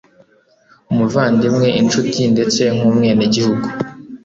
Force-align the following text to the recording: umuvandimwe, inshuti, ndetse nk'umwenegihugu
umuvandimwe, 0.91 1.67
inshuti, 1.81 2.21
ndetse 2.33 2.61
nk'umwenegihugu 2.75 3.67